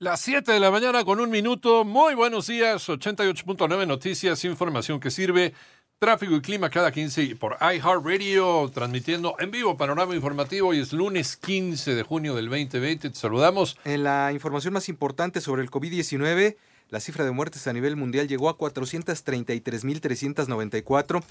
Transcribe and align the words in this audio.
Las 0.00 0.20
7 0.20 0.52
de 0.52 0.60
la 0.60 0.70
mañana 0.70 1.04
con 1.04 1.18
un 1.18 1.28
minuto. 1.28 1.84
Muy 1.84 2.14
buenos 2.14 2.46
días. 2.46 2.88
88.9 2.88 3.84
Noticias, 3.84 4.44
información 4.44 5.00
que 5.00 5.10
sirve. 5.10 5.54
Tráfico 5.98 6.36
y 6.36 6.40
clima 6.40 6.70
cada 6.70 6.92
15 6.92 7.34
por 7.34 7.56
iHeartRadio, 7.60 8.70
transmitiendo 8.72 9.34
en 9.40 9.50
vivo 9.50 9.76
panorama 9.76 10.14
informativo. 10.14 10.68
Hoy 10.68 10.78
es 10.78 10.92
lunes 10.92 11.36
15 11.36 11.96
de 11.96 12.04
junio 12.04 12.36
del 12.36 12.48
2020. 12.48 13.10
Te 13.10 13.16
saludamos. 13.16 13.76
En 13.84 14.04
la 14.04 14.32
información 14.32 14.72
más 14.72 14.88
importante 14.88 15.40
sobre 15.40 15.62
el 15.62 15.70
COVID-19, 15.72 16.56
la 16.90 17.00
cifra 17.00 17.24
de 17.24 17.32
muertes 17.32 17.66
a 17.66 17.72
nivel 17.72 17.96
mundial 17.96 18.28
llegó 18.28 18.50
a 18.50 18.56
433.394. 18.56 21.24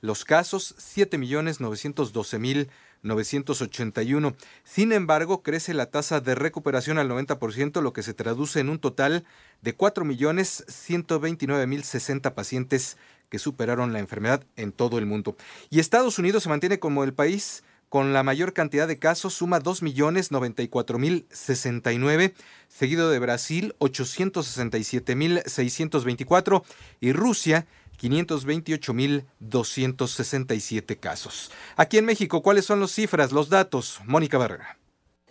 Los 0.00 0.24
casos, 0.24 0.74
7.912.000. 0.78 2.70
981. 3.04 4.34
Sin 4.64 4.90
embargo, 4.92 5.42
crece 5.42 5.74
la 5.74 5.86
tasa 5.86 6.20
de 6.20 6.34
recuperación 6.34 6.98
al 6.98 7.08
90%, 7.08 7.80
lo 7.80 7.92
que 7.92 8.02
se 8.02 8.14
traduce 8.14 8.58
en 8.58 8.68
un 8.68 8.80
total 8.80 9.24
de 9.62 9.76
4.129.060 9.76 12.34
pacientes 12.34 12.96
que 13.28 13.38
superaron 13.38 13.92
la 13.92 14.00
enfermedad 14.00 14.42
en 14.56 14.72
todo 14.72 14.98
el 14.98 15.06
mundo. 15.06 15.36
Y 15.70 15.78
Estados 15.80 16.18
Unidos 16.18 16.42
se 16.42 16.48
mantiene 16.48 16.80
como 16.80 17.04
el 17.04 17.14
país 17.14 17.62
con 17.94 18.12
la 18.12 18.24
mayor 18.24 18.52
cantidad 18.54 18.88
de 18.88 18.98
casos, 18.98 19.34
suma 19.34 19.60
2.094.069, 19.60 22.32
seguido 22.66 23.08
de 23.08 23.20
Brasil 23.20 23.76
867.624 23.78 26.64
y 27.00 27.12
Rusia 27.12 27.68
528.267 28.00 30.98
casos. 30.98 31.50
Aquí 31.76 31.98
en 31.98 32.04
México, 32.04 32.42
¿cuáles 32.42 32.64
son 32.64 32.80
las 32.80 32.90
cifras, 32.92 33.30
los 33.32 33.48
datos? 33.48 34.00
Mónica 34.04 34.38
Barrera. 34.38 34.78